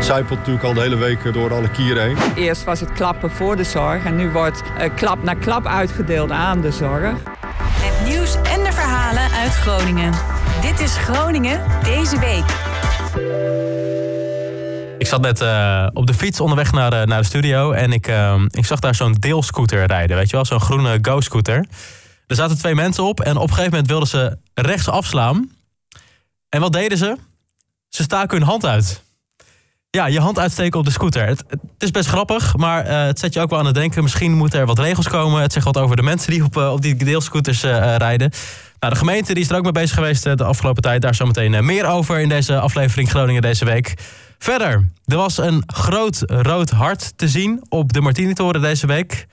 het 0.00 0.08
zijpelt 0.08 0.38
natuurlijk 0.38 0.64
al 0.64 0.74
de 0.74 0.80
hele 0.80 0.96
week 0.96 1.32
door 1.32 1.52
alle 1.52 1.70
kieren 1.70 2.02
heen. 2.02 2.16
Eerst 2.34 2.64
was 2.64 2.80
het 2.80 2.92
klappen 2.92 3.30
voor 3.30 3.56
de 3.56 3.64
zorg 3.64 4.04
en 4.04 4.16
nu 4.16 4.30
wordt 4.30 4.62
uh, 4.62 4.94
klap 4.94 5.22
na 5.22 5.34
klap 5.34 5.66
uitgedeeld 5.66 6.30
aan 6.30 6.60
de 6.60 6.70
zorg. 6.70 7.18
Het 7.56 8.08
nieuws 8.08 8.34
en 8.34 8.64
de 8.64 8.72
verhalen 8.72 9.30
uit 9.30 9.52
Groningen. 9.52 10.12
Dit 10.60 10.80
is 10.80 10.96
Groningen 10.96 11.60
deze 11.82 12.18
week. 12.18 12.44
Ik 14.98 15.06
zat 15.06 15.20
net 15.20 15.40
uh, 15.40 15.86
op 15.92 16.06
de 16.06 16.14
fiets 16.14 16.40
onderweg 16.40 16.72
naar, 16.72 16.92
uh, 16.92 17.02
naar 17.02 17.20
de 17.20 17.26
studio 17.26 17.72
en 17.72 17.92
ik, 17.92 18.08
uh, 18.08 18.42
ik 18.50 18.66
zag 18.66 18.78
daar 18.78 18.94
zo'n 18.94 19.12
deelscooter 19.12 19.86
rijden, 19.86 20.16
weet 20.16 20.30
je 20.30 20.36
wel, 20.36 20.44
zo'n 20.44 20.60
groene 20.60 20.98
go-scooter. 21.02 21.66
Er 22.26 22.36
zaten 22.36 22.58
twee 22.58 22.74
mensen 22.74 23.04
op 23.04 23.20
en 23.20 23.36
op 23.36 23.42
een 23.42 23.48
gegeven 23.48 23.70
moment 23.70 23.88
wilden 23.88 24.08
ze 24.08 24.38
rechts 24.54 24.88
afslaan. 24.88 25.50
En 26.48 26.60
wat 26.60 26.72
deden 26.72 26.98
ze? 26.98 27.16
Ze 27.88 28.02
staken 28.02 28.38
hun 28.38 28.46
hand 28.46 28.66
uit. 28.66 29.08
Ja, 29.96 30.06
je 30.06 30.20
hand 30.20 30.38
uitsteken 30.38 30.78
op 30.78 30.84
de 30.84 30.90
scooter. 30.90 31.26
Het, 31.26 31.44
is 31.78 31.90
best 31.90 32.08
grappig, 32.08 32.56
maar 32.56 32.86
uh, 32.86 33.02
het 33.04 33.18
zet 33.18 33.34
je 33.34 33.40
ook 33.40 33.50
wel 33.50 33.58
aan 33.58 33.66
het 33.66 33.74
denken. 33.74 34.02
Misschien 34.02 34.32
moeten 34.32 34.60
er 34.60 34.66
wat 34.66 34.78
regels 34.78 35.08
komen. 35.08 35.42
Het 35.42 35.52
zegt 35.52 35.64
wat 35.64 35.78
over 35.78 35.96
de 35.96 36.02
mensen 36.02 36.30
die 36.30 36.44
op, 36.44 36.56
uh, 36.56 36.72
op 36.72 36.82
die 36.82 36.96
deelscooters 36.96 37.64
uh, 37.64 37.96
rijden. 37.96 38.30
Nou, 38.80 38.92
de 38.92 38.98
gemeente 38.98 39.34
die 39.34 39.42
is 39.42 39.50
er 39.50 39.56
ook 39.56 39.62
mee 39.62 39.72
bezig 39.72 39.94
geweest 39.94 40.22
de 40.22 40.44
afgelopen 40.44 40.82
tijd. 40.82 41.02
Daar 41.02 41.14
zometeen 41.14 41.64
meer 41.64 41.86
over 41.86 42.20
in 42.20 42.28
deze 42.28 42.58
aflevering 42.58 43.10
Groningen 43.10 43.42
deze 43.42 43.64
week. 43.64 43.94
Verder, 44.38 44.90
er 45.04 45.16
was 45.16 45.38
een 45.38 45.62
groot 45.66 46.22
rood 46.26 46.70
hart 46.70 47.12
te 47.18 47.28
zien 47.28 47.62
op 47.68 47.92
de 47.92 48.00
Martinitoren 48.00 48.60
deze 48.60 48.86
week. 48.86 49.26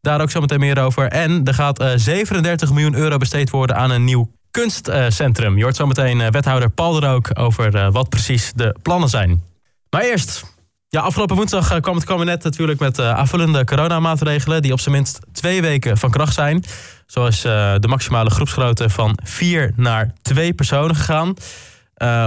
Daar 0.00 0.20
ook 0.20 0.30
zometeen 0.30 0.60
meer 0.60 0.82
over. 0.82 1.08
En 1.08 1.44
er 1.44 1.54
gaat 1.54 1.84
37 1.96 2.72
miljoen 2.72 2.94
euro 2.94 3.16
besteed 3.16 3.50
worden 3.50 3.76
aan 3.76 3.90
een 3.90 4.04
nieuw 4.04 4.30
kunstcentrum. 4.50 5.56
Je 5.56 5.62
hoort 5.62 5.76
zometeen 5.76 6.30
wethouder 6.30 6.70
Paul 6.70 7.02
er 7.02 7.10
ook 7.10 7.30
over 7.38 7.90
wat 7.92 8.08
precies 8.08 8.52
de 8.54 8.76
plannen 8.82 9.08
zijn. 9.08 9.49
Maar 9.90 10.02
eerst, 10.02 10.44
ja, 10.88 11.00
afgelopen 11.00 11.36
woensdag 11.36 11.80
kwam 11.80 11.94
het 11.94 12.04
kabinet 12.04 12.42
natuurlijk 12.42 12.80
met 12.80 12.98
uh, 12.98 13.10
aanvullende 13.10 13.64
coronamaatregelen 13.64 14.62
die 14.62 14.72
op 14.72 14.80
zijn 14.80 14.94
minst 14.94 15.18
twee 15.32 15.60
weken 15.60 15.98
van 15.98 16.10
kracht 16.10 16.34
zijn. 16.34 16.64
Zo 17.06 17.26
is 17.26 17.44
uh, 17.44 17.74
de 17.78 17.88
maximale 17.88 18.30
groepsgrootte 18.30 18.90
van 18.90 19.18
vier 19.24 19.72
naar 19.76 20.12
twee 20.22 20.54
personen 20.54 20.96
gegaan. 20.96 21.34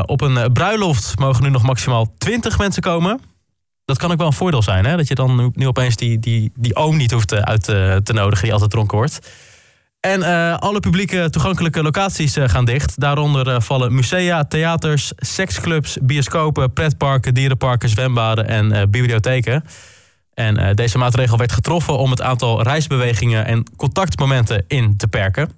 Op 0.06 0.22
een 0.22 0.54
bruiloft 0.54 1.20
mogen 1.20 1.44
nu 1.44 1.50
nog 1.50 1.64
maximaal 1.64 2.14
20 2.18 2.58
mensen 2.58 2.82
komen. 2.82 3.22
Dat 3.86 3.98
kan 3.98 4.12
ook 4.12 4.18
wel 4.18 4.28
een 4.28 4.34
voordeel 4.34 4.62
zijn, 4.62 4.86
hè? 4.86 4.98
dat 4.98 5.08
je 5.08 5.16
dan 5.16 5.52
nu 5.56 5.68
opeens 5.68 5.96
die, 5.96 6.20
die, 6.20 6.52
die 6.56 6.76
oom 6.76 6.98
niet 6.98 7.12
hoeft 7.12 7.34
uit 7.34 7.64
te 8.04 8.14
nodigen 8.14 8.44
die 8.44 8.54
altijd 8.54 8.72
dronken 8.72 8.98
wordt. 8.98 9.20
En 10.06 10.20
uh, 10.20 10.58
alle 10.58 10.80
publieke 10.80 11.30
toegankelijke 11.30 11.84
locaties 11.84 12.38
uh, 12.38 12.48
gaan 12.48 12.66
dicht. 12.66 13.00
Daaronder 13.00 13.48
uh, 13.48 13.60
vallen 13.60 13.96
musea, 13.96 14.44
theaters, 14.44 15.12
seksclubs, 15.16 15.98
bioscopen, 16.02 16.74
pretparken, 16.74 17.34
dierenparken, 17.34 17.90
zwembaden 17.90 18.48
en 18.48 18.92
bibliotheken. 18.92 19.64
En 20.34 20.76
deze 20.76 20.98
maatregel 20.98 21.38
werd 21.38 21.52
getroffen 21.52 21.98
om 21.98 22.10
het 22.10 22.22
aantal 22.22 22.62
reisbewegingen 22.62 23.46
en 23.46 23.64
contactmomenten 23.76 24.64
in 24.68 24.98
te 24.98 25.08
perken. 25.08 25.50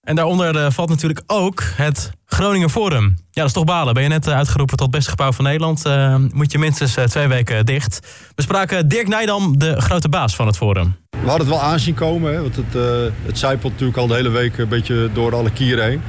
En 0.00 0.16
daaronder 0.16 0.72
valt 0.72 0.88
natuurlijk 0.88 1.22
ook 1.26 1.62
het 1.74 2.10
Groningen 2.24 2.70
Forum. 2.70 3.04
Ja, 3.04 3.16
dat 3.30 3.46
is 3.46 3.52
toch 3.52 3.64
balen. 3.64 3.94
Ben 3.94 4.02
je 4.02 4.08
net 4.08 4.28
uitgeroepen 4.28 4.76
tot 4.76 4.90
beste 4.90 5.10
gebouw 5.10 5.32
van 5.32 5.44
Nederland, 5.44 5.84
moet 6.32 6.52
je 6.52 6.58
minstens 6.58 6.96
twee 7.04 7.26
weken 7.26 7.66
dicht. 7.66 8.06
We 8.34 8.42
spraken 8.42 8.88
Dirk 8.88 9.08
Nijdam, 9.08 9.58
de 9.58 9.80
grote 9.80 10.08
baas 10.08 10.36
van 10.36 10.46
het 10.46 10.56
Forum. 10.56 10.96
We 11.28 11.34
hadden 11.34 11.52
het 11.52 11.62
wel 11.62 11.72
aanzien 11.72 11.94
komen, 11.94 12.32
hè, 12.32 12.40
want 12.42 12.56
het, 12.56 12.74
uh, 12.76 12.82
het 13.26 13.38
zijpelt 13.38 13.72
natuurlijk 13.72 13.98
al 13.98 14.06
de 14.06 14.14
hele 14.14 14.28
week 14.28 14.58
een 14.58 14.68
beetje 14.68 15.08
door 15.12 15.34
alle 15.34 15.50
kieren 15.50 15.84
heen. 15.84 16.00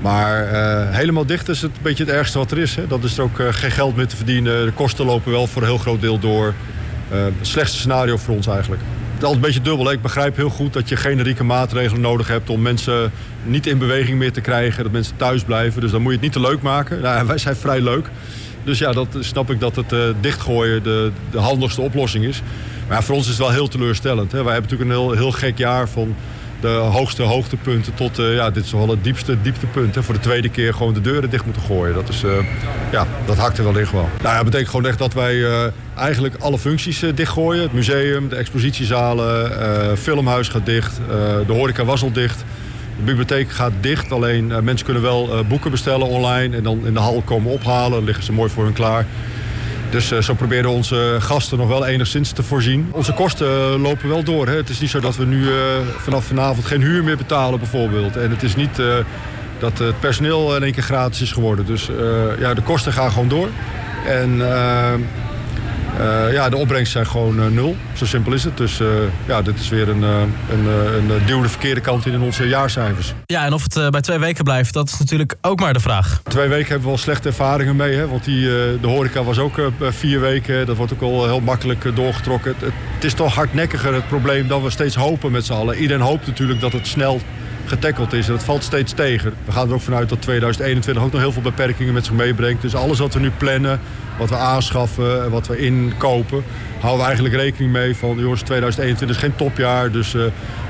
Maar 0.00 0.52
uh, 0.52 0.96
helemaal 0.96 1.26
dicht 1.26 1.48
is 1.48 1.62
het 1.62 1.70
een 1.76 1.82
beetje 1.82 2.04
het 2.04 2.12
ergste 2.12 2.38
wat 2.38 2.50
er 2.50 2.58
is. 2.58 2.74
Hè. 2.74 2.86
Dat 2.86 3.04
is 3.04 3.18
er 3.18 3.24
ook 3.24 3.38
uh, 3.38 3.46
geen 3.50 3.70
geld 3.70 3.96
meer 3.96 4.06
te 4.06 4.16
verdienen. 4.16 4.64
De 4.64 4.72
kosten 4.72 5.06
lopen 5.06 5.32
wel 5.32 5.46
voor 5.46 5.62
een 5.62 5.68
heel 5.68 5.78
groot 5.78 6.00
deel 6.00 6.18
door. 6.18 6.54
het 7.08 7.32
slechtste 7.40 7.78
scenario 7.78 8.16
voor 8.16 8.34
ons 8.34 8.46
eigenlijk. 8.46 8.82
Het 8.82 9.22
is 9.22 9.24
altijd 9.24 9.34
een 9.34 9.52
beetje 9.52 9.70
dubbel. 9.70 9.92
Ik 9.92 10.02
begrijp 10.02 10.36
heel 10.36 10.50
goed 10.50 10.72
dat 10.72 10.88
je 10.88 10.96
generieke 10.96 11.44
maatregelen 11.44 12.00
nodig 12.00 12.28
hebt 12.28 12.50
om 12.50 12.62
mensen 12.62 13.12
niet 13.44 13.66
in 13.66 13.78
beweging 13.78 14.18
meer 14.18 14.32
te 14.32 14.40
krijgen. 14.40 14.82
Dat 14.82 14.92
mensen 14.92 15.16
thuis 15.16 15.42
blijven. 15.42 15.80
Dus 15.80 15.90
dan 15.90 16.02
moet 16.02 16.10
je 16.10 16.16
het 16.16 16.24
niet 16.24 16.42
te 16.42 16.50
leuk 16.50 16.62
maken. 16.62 17.00
Nou, 17.00 17.26
wij 17.26 17.38
zijn 17.38 17.56
vrij 17.56 17.80
leuk. 17.80 18.08
Dus 18.64 18.78
ja, 18.78 18.92
dat 18.92 19.16
snap 19.20 19.50
ik 19.50 19.60
dat 19.60 19.76
het 19.76 19.94
dichtgooien 20.20 20.82
de, 20.82 21.10
de 21.30 21.38
handigste 21.38 21.80
oplossing 21.80 22.24
is. 22.24 22.42
Maar 22.88 23.02
voor 23.02 23.14
ons 23.14 23.24
is 23.24 23.30
het 23.30 23.38
wel 23.38 23.50
heel 23.50 23.68
teleurstellend. 23.68 24.32
Hè. 24.32 24.42
Wij 24.42 24.52
hebben 24.52 24.70
natuurlijk 24.70 24.90
een 24.90 25.06
heel, 25.06 25.16
heel 25.16 25.32
gek 25.32 25.58
jaar 25.58 25.88
van 25.88 26.14
de 26.60 26.68
hoogste 26.68 27.22
hoogtepunten 27.22 27.94
tot 27.94 28.18
uh, 28.18 28.34
ja, 28.34 28.50
dit 28.50 28.64
is 28.64 28.72
wel 28.72 28.88
het 28.88 29.04
diepste 29.04 29.36
dieptepunt. 29.42 29.96
Voor 30.00 30.14
de 30.14 30.20
tweede 30.20 30.48
keer 30.48 30.74
gewoon 30.74 30.94
de 30.94 31.00
deuren 31.00 31.30
dicht 31.30 31.44
moeten 31.44 31.62
gooien. 31.62 31.94
Dat, 31.94 32.08
is, 32.08 32.24
uh, 32.24 32.32
ja, 32.92 33.06
dat 33.26 33.36
hakt 33.36 33.58
er 33.58 33.64
wel. 33.64 34.08
Nou, 34.22 34.36
dat 34.36 34.44
betekent 34.44 34.68
gewoon 34.68 34.86
echt 34.86 34.98
dat 34.98 35.14
wij 35.14 35.34
uh, 35.34 35.64
eigenlijk 35.96 36.34
alle 36.38 36.58
functies 36.58 37.04
dichtgooien. 37.14 37.62
Het 37.62 37.72
museum, 37.72 38.28
de 38.28 38.36
expositiezalen, 38.36 39.98
filmhuis 39.98 40.48
gaat 40.48 40.66
dicht, 40.66 41.00
de 41.46 41.52
horeca 41.52 41.84
was 41.84 42.02
al 42.02 42.12
dicht. 42.12 42.44
De 42.96 43.02
bibliotheek 43.04 43.50
gaat 43.50 43.72
dicht, 43.80 44.12
alleen 44.12 44.46
mensen 44.46 44.84
kunnen 44.84 45.02
wel 45.02 45.44
boeken 45.48 45.70
bestellen 45.70 46.06
online 46.06 46.56
en 46.56 46.62
dan 46.62 46.86
in 46.86 46.94
de 46.94 47.00
hal 47.00 47.22
komen 47.24 47.52
ophalen. 47.52 47.90
Dan 47.90 48.04
liggen 48.04 48.24
ze 48.24 48.32
mooi 48.32 48.50
voor 48.50 48.64
hun 48.64 48.72
klaar. 48.72 49.06
Dus 49.92 50.12
uh, 50.12 50.20
zo 50.20 50.34
proberen 50.34 50.70
onze 50.70 51.16
gasten 51.18 51.58
nog 51.58 51.68
wel 51.68 51.86
enigszins 51.86 52.30
te 52.30 52.42
voorzien. 52.42 52.88
Onze 52.92 53.12
kosten 53.12 53.46
uh, 53.46 53.82
lopen 53.82 54.08
wel 54.08 54.22
door. 54.22 54.46
Hè. 54.46 54.56
Het 54.56 54.68
is 54.68 54.80
niet 54.80 54.90
zo 54.90 55.00
dat 55.00 55.16
we 55.16 55.24
nu 55.24 55.42
uh, 55.42 55.54
vanaf 55.96 56.24
vanavond 56.24 56.66
geen 56.66 56.80
huur 56.80 57.04
meer 57.04 57.16
betalen 57.16 57.58
bijvoorbeeld. 57.58 58.16
En 58.16 58.30
het 58.30 58.42
is 58.42 58.56
niet 58.56 58.82
dat 59.58 59.78
het 59.78 60.00
personeel 60.00 60.56
in 60.56 60.62
één 60.62 60.72
keer 60.72 60.82
gratis 60.82 61.20
is 61.20 61.32
geworden. 61.32 61.66
Dus 61.66 61.90
ja, 62.38 62.54
de 62.54 62.62
kosten 62.62 62.92
gaan 62.92 63.10
gewoon 63.10 63.28
door. 63.28 63.48
En 64.06 64.40
uh, 66.00 66.32
ja, 66.32 66.48
de 66.48 66.56
opbrengsten 66.56 66.92
zijn 66.92 67.06
gewoon 67.06 67.40
uh, 67.40 67.46
nul. 67.46 67.76
Zo 67.92 68.04
simpel 68.04 68.32
is 68.32 68.44
het. 68.44 68.56
Dus 68.56 68.80
uh, 68.80 68.88
ja, 69.26 69.42
dit 69.42 69.58
is 69.58 69.68
weer 69.68 69.88
een, 69.88 70.02
een, 70.02 70.66
een 70.94 71.26
duw 71.26 71.42
de 71.42 71.48
verkeerde 71.48 71.80
kant 71.80 72.06
in 72.06 72.12
in 72.12 72.20
onze 72.20 72.48
jaarcijfers. 72.48 73.14
Ja, 73.26 73.44
en 73.44 73.52
of 73.52 73.62
het 73.62 73.90
bij 73.90 74.00
twee 74.00 74.18
weken 74.18 74.44
blijft, 74.44 74.72
dat 74.72 74.88
is 74.88 74.98
natuurlijk 74.98 75.34
ook 75.40 75.60
maar 75.60 75.72
de 75.72 75.80
vraag. 75.80 76.20
Twee 76.22 76.48
weken 76.48 76.66
hebben 76.66 76.82
we 76.82 76.88
wel 76.88 76.98
slechte 76.98 77.28
ervaringen 77.28 77.76
mee. 77.76 77.96
Hè? 77.96 78.08
Want 78.08 78.24
die, 78.24 78.46
de 78.80 78.86
horeca 78.86 79.22
was 79.22 79.38
ook 79.38 79.60
vier 79.80 80.20
weken. 80.20 80.66
Dat 80.66 80.76
wordt 80.76 80.92
ook 80.92 81.02
al 81.02 81.24
heel 81.24 81.40
makkelijk 81.40 81.96
doorgetrokken. 81.96 82.54
Het, 82.58 82.72
het, 82.94 83.04
is 83.04 83.14
toch 83.14 83.34
hardnekkiger 83.34 83.94
het 83.94 84.08
probleem 84.08 84.48
dan 84.48 84.62
we 84.62 84.70
steeds 84.70 84.94
hopen 84.94 85.32
met 85.32 85.46
z'n 85.46 85.52
allen. 85.52 85.76
Iedereen 85.76 86.02
hoopt 86.02 86.26
natuurlijk 86.26 86.60
dat 86.60 86.72
het 86.72 86.86
snel 86.86 87.20
getackeld 87.66 88.12
is. 88.12 88.26
En 88.26 88.32
dat 88.32 88.44
valt 88.44 88.64
steeds 88.64 88.92
tegen. 88.92 89.34
We 89.44 89.52
gaan 89.52 89.68
er 89.68 89.74
ook 89.74 89.80
vanuit 89.80 90.08
dat 90.08 90.22
2021 90.22 91.02
ook 91.02 91.12
nog 91.12 91.20
heel 91.20 91.32
veel 91.32 91.42
beperkingen 91.42 91.94
met 91.94 92.04
zich 92.04 92.14
meebrengt. 92.14 92.62
Dus 92.62 92.74
alles 92.74 92.98
wat 92.98 93.14
we 93.14 93.20
nu 93.20 93.30
plannen, 93.30 93.80
wat 94.18 94.28
we 94.28 94.36
aanschaffen, 94.36 95.30
wat 95.30 95.46
we 95.46 95.58
inkopen, 95.58 96.44
houden 96.80 97.00
we 97.00 97.06
eigenlijk 97.06 97.34
rekening 97.34 97.72
mee 97.72 97.96
van 97.96 98.18
jongens, 98.18 98.42
2021 98.42 99.16
is 99.16 99.22
geen 99.22 99.36
topjaar. 99.36 99.90
Dus 99.90 100.14
uh, 100.14 100.22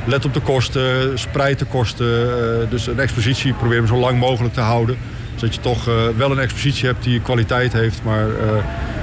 let 0.05 0.25
op 0.25 0.35
de 0.35 0.41
kosten, 0.41 1.19
spreid 1.19 1.59
de 1.59 1.65
kosten. 1.65 2.07
Uh, 2.07 2.71
dus 2.71 2.87
een 2.87 3.01
expositie 3.01 3.53
proberen 3.53 3.83
we 3.83 3.89
zo 3.89 3.97
lang 3.97 4.19
mogelijk 4.19 4.55
te 4.55 4.61
houden. 4.61 4.97
Zodat 5.35 5.55
je 5.55 5.61
toch 5.61 5.89
uh, 5.89 5.95
wel 6.17 6.31
een 6.31 6.39
expositie 6.39 6.87
hebt 6.87 7.05
die 7.05 7.21
kwaliteit 7.21 7.73
heeft, 7.73 8.01
maar 8.05 8.27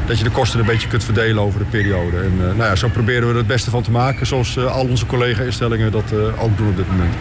dat 0.06 0.18
je 0.18 0.24
de 0.24 0.30
kosten 0.30 0.60
een 0.60 0.66
beetje 0.66 0.88
kunt 0.88 1.04
verdelen 1.04 1.44
over 1.44 1.60
de 1.60 1.66
periode. 1.66 2.18
En 2.18 2.38
nou 2.38 2.58
ja, 2.58 2.76
zo 2.76 2.88
proberen 2.88 3.24
we 3.24 3.30
er 3.30 3.38
het 3.38 3.48
beste 3.48 3.70
van 3.70 3.84
te 3.84 3.92
maken, 3.92 4.28
zoals 4.28 4.58
al 4.58 4.88
onze 4.88 5.06
collega-instellingen 5.06 5.92
dat 5.92 6.14
ook 6.40 6.58
doen 6.58 6.70
op 6.70 6.76
dit 6.76 6.88
moment. 6.92 7.14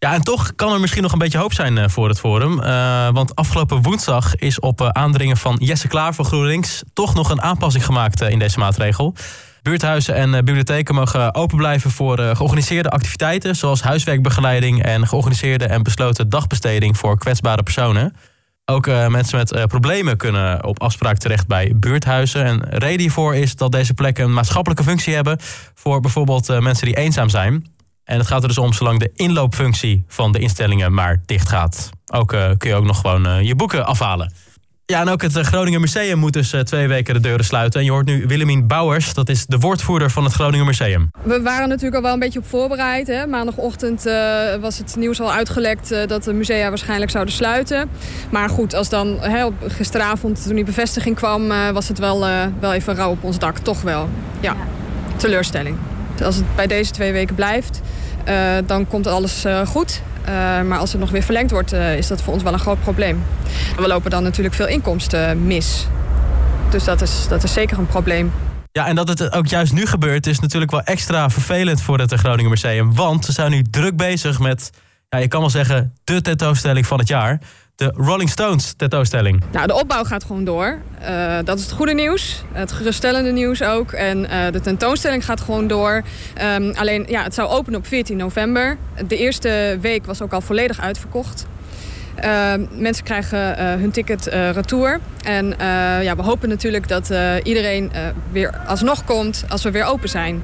Ja, 0.00 0.14
en 0.14 0.22
toch 0.22 0.54
kan 0.54 0.72
er 0.72 0.80
misschien 0.80 1.02
nog 1.02 1.12
een 1.12 1.18
beetje 1.18 1.38
hoop 1.38 1.52
zijn 1.52 1.76
uh, 1.76 1.84
voor 1.88 2.08
het 2.08 2.18
Forum. 2.18 2.60
Uh, 2.60 3.08
want 3.12 3.34
afgelopen 3.34 3.82
woensdag 3.82 4.36
is 4.36 4.60
op 4.60 4.80
uh, 4.80 4.88
aandringen 4.88 5.36
van 5.36 5.56
Jesse 5.58 5.88
Klaar 5.88 6.14
van 6.14 6.24
GroenLinks... 6.24 6.82
toch 6.92 7.14
nog 7.14 7.30
een 7.30 7.42
aanpassing 7.42 7.84
gemaakt 7.84 8.20
in 8.20 8.38
deze 8.38 8.58
maatregel. 8.58 9.14
Buurthuizen 9.62 10.14
en 10.14 10.30
bibliotheken 10.30 10.94
mogen 10.94 11.34
open 11.34 11.56
blijven 11.56 11.90
voor 11.90 12.18
georganiseerde 12.18 12.88
activiteiten... 12.90 13.56
zoals 13.56 13.82
huiswerkbegeleiding 13.82 14.82
en 14.82 15.06
georganiseerde 15.08 15.64
en 15.64 15.82
besloten 15.82 16.28
dagbesteding 16.28 16.96
voor 16.96 17.18
kwetsbare 17.18 17.62
personen. 17.62 18.16
Ook 18.64 18.86
mensen 18.86 19.38
met 19.38 19.66
problemen 19.66 20.16
kunnen 20.16 20.64
op 20.64 20.80
afspraak 20.82 21.18
terecht 21.18 21.46
bij 21.46 21.72
buurthuizen. 21.76 22.44
En 22.44 22.64
reden 22.68 23.00
hiervoor 23.00 23.34
is 23.34 23.56
dat 23.56 23.72
deze 23.72 23.94
plekken 23.94 24.24
een 24.24 24.32
maatschappelijke 24.32 24.84
functie 24.84 25.14
hebben... 25.14 25.38
voor 25.74 26.00
bijvoorbeeld 26.00 26.60
mensen 26.60 26.86
die 26.86 26.96
eenzaam 26.96 27.28
zijn... 27.28 27.78
En 28.10 28.18
het 28.18 28.26
gaat 28.26 28.42
er 28.42 28.48
dus 28.48 28.58
om 28.58 28.72
zolang 28.72 28.98
de 28.98 29.10
inloopfunctie 29.14 30.04
van 30.08 30.32
de 30.32 30.38
instellingen 30.38 30.94
maar 30.94 31.22
dicht 31.26 31.48
gaat. 31.48 31.90
Ook 32.12 32.32
uh, 32.32 32.50
kun 32.58 32.70
je 32.70 32.76
ook 32.76 32.84
nog 32.84 33.00
gewoon 33.00 33.26
uh, 33.26 33.42
je 33.42 33.54
boeken 33.54 33.86
afhalen. 33.86 34.32
Ja, 34.86 35.00
en 35.00 35.08
ook 35.08 35.22
het 35.22 35.32
Groningen 35.32 35.80
Museum 35.80 36.18
moet 36.18 36.32
dus 36.32 36.54
twee 36.64 36.88
weken 36.88 37.14
de 37.14 37.20
deuren 37.20 37.44
sluiten. 37.44 37.80
En 37.80 37.86
je 37.86 37.92
hoort 37.92 38.06
nu 38.06 38.26
Willemien 38.26 38.66
Bouwers, 38.66 39.14
dat 39.14 39.28
is 39.28 39.46
de 39.46 39.58
woordvoerder 39.58 40.10
van 40.10 40.24
het 40.24 40.32
Groningen 40.32 40.66
Museum. 40.66 41.10
We 41.22 41.42
waren 41.42 41.68
natuurlijk 41.68 41.96
al 41.96 42.02
wel 42.02 42.12
een 42.12 42.18
beetje 42.18 42.38
op 42.38 42.46
voorbereid. 42.46 43.06
Hè? 43.06 43.26
Maandagochtend 43.26 44.02
was 44.60 44.78
het 44.78 44.96
nieuws 44.96 45.20
al 45.20 45.32
uitgelekt 45.32 46.08
dat 46.08 46.24
de 46.24 46.32
musea 46.32 46.68
waarschijnlijk 46.68 47.10
zouden 47.10 47.34
sluiten. 47.34 47.90
Maar 48.30 48.48
goed, 48.48 48.74
als 48.74 48.88
dan 48.88 49.18
hè, 49.20 49.46
gisteravond 49.66 50.42
toen 50.42 50.54
die 50.54 50.64
bevestiging 50.64 51.16
kwam, 51.16 51.48
was 51.72 51.88
het 51.88 51.98
wel, 51.98 52.26
wel 52.60 52.72
even 52.72 52.94
rauw 52.94 53.10
op 53.10 53.24
ons 53.24 53.38
dak. 53.38 53.58
Toch 53.58 53.82
wel. 53.82 54.08
Ja, 54.40 54.56
teleurstelling. 55.16 55.76
Als 56.24 56.36
het 56.36 56.56
bij 56.56 56.66
deze 56.66 56.90
twee 56.90 57.12
weken 57.12 57.34
blijft, 57.34 57.80
dan 58.66 58.86
komt 58.88 59.06
alles 59.06 59.44
uh, 59.44 59.66
goed. 59.66 60.02
Uh, 60.22 60.28
maar 60.62 60.78
als 60.78 60.92
het 60.92 61.00
nog 61.00 61.10
weer 61.10 61.22
verlengd 61.22 61.50
wordt, 61.50 61.72
is 61.72 62.06
dat 62.06 62.22
voor 62.22 62.32
ons 62.32 62.42
wel 62.42 62.52
een 62.52 62.58
groot 62.58 62.80
probleem. 62.80 63.22
We 63.76 63.86
lopen 63.86 64.10
dan 64.10 64.22
natuurlijk 64.22 64.54
veel 64.54 64.66
inkomsten 64.66 65.46
mis. 65.46 65.86
Dus 66.70 66.84
dat 66.84 67.02
is, 67.02 67.26
dat 67.28 67.42
is 67.42 67.52
zeker 67.52 67.78
een 67.78 67.86
probleem. 67.86 68.32
Ja, 68.72 68.86
en 68.86 68.94
dat 68.94 69.08
het 69.08 69.32
ook 69.32 69.46
juist 69.46 69.72
nu 69.72 69.86
gebeurt 69.86 70.26
is 70.26 70.40
natuurlijk 70.40 70.70
wel 70.70 70.82
extra 70.82 71.30
vervelend 71.30 71.80
voor 71.80 71.98
het 71.98 72.14
Groningen 72.14 72.50
Museum. 72.50 72.94
Want 72.94 73.24
ze 73.24 73.32
zijn 73.32 73.50
nu 73.50 73.62
druk 73.70 73.96
bezig 73.96 74.38
met, 74.38 74.70
ja, 75.10 75.18
je 75.18 75.28
kan 75.28 75.40
wel 75.40 75.50
zeggen, 75.50 75.94
de 76.04 76.20
tentoonstelling 76.20 76.86
van 76.86 76.98
het 76.98 77.08
jaar. 77.08 77.40
De 77.74 77.92
Rolling 77.96 78.30
Stones 78.30 78.72
tentoonstelling. 78.72 79.42
Nou, 79.52 79.66
de 79.66 79.74
opbouw 79.74 80.04
gaat 80.04 80.24
gewoon 80.24 80.44
door. 80.44 80.78
Uh, 81.02 81.38
dat 81.44 81.58
is 81.58 81.64
het 81.64 81.72
goede 81.72 81.94
nieuws. 81.94 82.42
Het 82.52 82.72
geruststellende 82.72 83.32
nieuws 83.32 83.62
ook. 83.62 83.92
En 83.92 84.18
uh, 84.18 84.52
de 84.52 84.60
tentoonstelling 84.60 85.24
gaat 85.24 85.40
gewoon 85.40 85.66
door. 85.66 86.02
Um, 86.42 86.72
alleen, 86.74 87.04
ja, 87.08 87.22
het 87.22 87.34
zou 87.34 87.48
openen 87.48 87.78
op 87.78 87.86
14 87.86 88.16
november. 88.16 88.76
De 89.06 89.16
eerste 89.16 89.78
week 89.80 90.06
was 90.06 90.22
ook 90.22 90.32
al 90.32 90.40
volledig 90.40 90.80
uitverkocht. 90.80 91.46
Uh, 92.24 92.52
mensen 92.70 93.04
krijgen 93.04 93.58
uh, 93.58 93.64
hun 93.80 93.90
ticket 93.90 94.26
uh, 94.26 94.50
retour. 94.50 95.00
En 95.24 95.54
ja, 96.02 96.16
we 96.16 96.22
hopen 96.22 96.48
natuurlijk 96.48 96.88
dat 96.88 97.12
iedereen 97.42 97.90
weer 98.32 98.56
alsnog 98.66 99.04
komt 99.04 99.44
als 99.48 99.62
we 99.62 99.70
weer 99.70 99.84
open 99.84 100.08
zijn. 100.08 100.42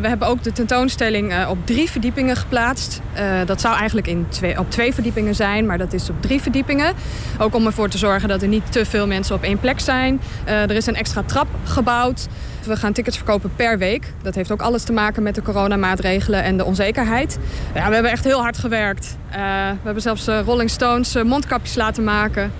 we 0.00 0.08
hebben 0.08 0.28
ook 0.28 0.42
de 0.42 0.52
tentoonstelling 0.52 1.46
op 1.46 1.58
drie 1.64 1.90
verdiepingen 1.90 2.36
geplaatst. 2.36 3.00
dat 3.46 3.60
zou 3.60 3.76
eigenlijk 3.76 4.06
in 4.06 4.26
twee, 4.28 4.58
op 4.58 4.70
twee 4.70 4.94
verdiepingen 4.94 5.34
zijn, 5.34 5.66
maar 5.66 5.78
dat 5.78 5.92
is 5.92 6.10
op 6.10 6.22
drie 6.22 6.40
verdiepingen. 6.42 6.94
Ook 7.38 7.54
om 7.54 7.66
ervoor 7.66 7.88
te 7.88 7.98
zorgen 7.98 8.28
dat 8.28 8.42
er 8.42 8.48
niet 8.48 8.72
te 8.72 8.84
veel 8.84 9.06
mensen 9.06 9.34
op 9.34 9.42
één 9.42 9.58
plek 9.60 9.80
zijn. 9.80 10.20
er 10.44 10.70
is 10.70 10.86
een 10.86 10.96
extra 10.96 11.22
trap 11.22 11.48
gebouwd. 11.64 12.26
We 12.66 12.76
gaan 12.76 12.92
tickets 12.92 13.16
verkopen 13.16 13.50
per 13.56 13.78
week. 13.78 14.12
Dat 14.22 14.34
heeft 14.34 14.52
ook 14.52 14.62
alles 14.62 14.82
te 14.82 14.92
maken 14.92 15.22
met 15.22 15.34
de 15.34 15.42
coronamaatregelen 15.42 16.42
en 16.42 16.56
de 16.56 16.64
onzekerheid. 16.64 17.38
Ja, 17.74 17.88
we 17.88 17.94
hebben 17.94 18.12
echt 18.12 18.24
heel 18.24 18.40
hard 18.40 18.58
gewerkt. 18.58 19.16
Uh, 19.30 19.36
we 19.70 19.82
hebben 19.82 20.02
zelfs 20.02 20.28
uh, 20.28 20.40
Rolling 20.40 20.70
Stones 20.70 21.16
uh, 21.16 21.22
mondkapjes 21.22 21.74
laten 21.74 22.04
maken. 22.04 22.52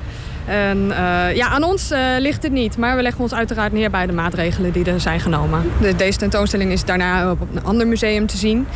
En 0.47 0.93
ja, 1.35 1.49
aan 1.49 1.63
ons 1.63 1.93
ligt 2.19 2.43
het 2.43 2.53
niet. 2.53 2.77
Maar 2.77 2.97
we 2.97 3.03
leggen 3.03 3.23
ons 3.23 3.35
uiteraard 3.35 3.73
neer 3.73 3.91
bij 3.91 4.07
de 4.07 4.13
maatregelen 4.13 4.73
die 4.73 4.85
er 4.85 5.01
zijn 5.01 5.21
genomen. 5.21 5.73
De, 5.81 5.97
deze 5.97 6.19
tentoonstelling 6.19 6.73
is 6.73 6.85
daarna 6.85 7.31
op 7.31 7.41
een 7.41 7.65
ander 7.65 7.87
museum 7.87 8.27
te 8.27 8.37
zien. 8.37 8.67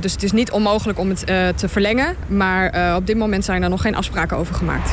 dus 0.00 0.12
het 0.12 0.22
is 0.22 0.32
niet 0.32 0.50
onmogelijk 0.50 0.98
om 0.98 1.08
het 1.08 1.26
te 1.56 1.68
verlengen. 1.68 2.16
Maar 2.26 2.96
op 2.96 3.06
dit 3.06 3.16
moment 3.16 3.44
zijn 3.44 3.62
er 3.62 3.68
nog 3.68 3.80
geen 3.80 3.94
afspraken 3.94 4.36
over 4.36 4.54
gemaakt. 4.54 4.90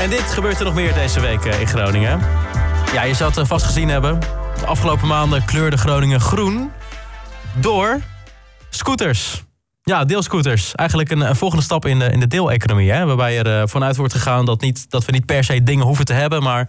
En 0.00 0.10
dit 0.10 0.32
gebeurt 0.32 0.58
er 0.58 0.64
nog 0.64 0.74
meer 0.74 0.94
deze 0.94 1.20
week 1.20 1.44
in 1.44 1.66
Groningen. 1.66 2.20
Ja, 2.92 3.02
je 3.02 3.14
zou 3.14 3.32
het 3.34 3.46
vast 3.46 3.64
gezien 3.64 3.88
hebben. 3.88 4.20
De 4.60 4.66
afgelopen 4.66 5.08
maanden 5.08 5.44
kleurde 5.44 5.76
Groningen 5.76 6.20
groen 6.20 6.70
door 7.60 8.00
scooters. 8.70 9.44
Ja, 9.86 10.04
deelscooters. 10.04 10.74
Eigenlijk 10.74 11.10
een, 11.10 11.36
volgende 11.36 11.64
stap 11.64 11.86
in 11.86 11.98
de, 11.98 12.04
in 12.04 12.20
de 12.20 12.26
deeleconomie. 12.26 12.90
Hè? 12.90 13.06
Waarbij 13.06 13.38
er 13.38 13.60
uh, 13.60 13.62
vanuit 13.66 13.96
wordt 13.96 14.12
gegaan 14.12 14.44
dat, 14.44 14.60
niet, 14.60 14.90
dat 14.90 15.04
we 15.04 15.12
niet 15.12 15.26
per 15.26 15.44
se 15.44 15.62
dingen 15.62 15.86
hoeven 15.86 16.04
te 16.04 16.12
hebben. 16.12 16.42
Maar 16.42 16.68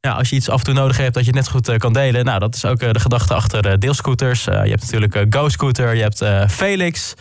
ja, 0.00 0.12
als 0.12 0.30
je 0.30 0.36
iets 0.36 0.48
af 0.48 0.58
en 0.58 0.64
toe 0.64 0.74
nodig 0.74 0.96
hebt, 0.96 1.14
dat 1.14 1.24
je 1.24 1.32
net 1.32 1.48
goed 1.48 1.68
uh, 1.68 1.76
kan 1.76 1.92
delen. 1.92 2.24
Nou, 2.24 2.38
dat 2.38 2.54
is 2.54 2.64
ook 2.64 2.82
uh, 2.82 2.90
de 2.90 3.00
gedachte 3.00 3.34
achter 3.34 3.78
deelscooters. 3.78 4.44
je 4.44 4.50
hebt 4.50 4.80
natuurlijk 4.80 5.26
Go-Scooter, 5.30 5.94
je 5.94 6.02
hebt 6.02 6.52
Felix. 6.52 7.14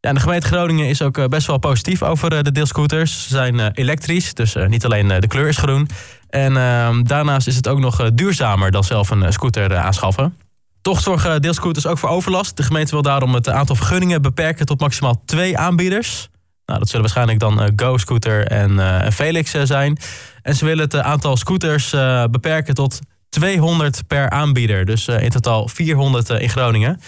Ja, 0.00 0.12
de 0.12 0.20
gemeente 0.20 0.46
Groningen 0.46 0.88
is 0.88 1.02
ook 1.02 1.28
best 1.28 1.46
wel 1.46 1.58
positief 1.58 2.02
over 2.02 2.44
de 2.44 2.52
deelscooters. 2.52 3.22
Ze 3.22 3.28
zijn 3.28 3.72
elektrisch, 3.72 4.34
dus 4.34 4.54
niet 4.66 4.84
alleen 4.84 5.08
de 5.08 5.26
kleur 5.26 5.48
is 5.48 5.56
groen. 5.56 5.88
En 6.28 6.52
uh, 6.52 6.88
daarnaast 7.02 7.46
is 7.46 7.56
het 7.56 7.68
ook 7.68 7.78
nog 7.78 8.10
duurzamer 8.10 8.70
dan 8.70 8.84
zelf 8.84 9.10
een 9.10 9.32
scooter 9.32 9.76
aanschaffen. 9.76 10.36
Toch 10.84 11.00
zorgen 11.00 11.42
deelscooters 11.42 11.86
ook 11.86 11.98
voor 11.98 12.08
overlast. 12.08 12.56
De 12.56 12.62
gemeente 12.62 12.90
wil 12.90 13.02
daarom 13.02 13.34
het 13.34 13.48
aantal 13.48 13.76
vergunningen 13.76 14.22
beperken 14.22 14.66
tot 14.66 14.80
maximaal 14.80 15.22
twee 15.24 15.58
aanbieders. 15.58 16.28
Nou, 16.66 16.78
dat 16.78 16.88
zullen 16.88 17.02
waarschijnlijk 17.02 17.38
dan 17.38 17.62
uh, 17.62 17.68
Go 17.76 17.98
Scooter 17.98 18.46
en, 18.46 18.70
uh, 18.70 19.08
Felix 19.08 19.50
zijn. 19.50 19.98
En 20.42 20.54
ze 20.54 20.64
willen 20.64 20.84
het 20.84 20.96
aantal 20.96 21.36
scooters 21.36 21.90
beperken 22.30 22.74
tot 22.74 22.98
200 23.28 24.06
per 24.06 24.30
aanbieder. 24.30 24.84
Dus 24.84 25.08
in 25.08 25.30
totaal 25.30 25.68
400 25.68 26.28
in 26.28 26.48
Groningen. 26.48 27.00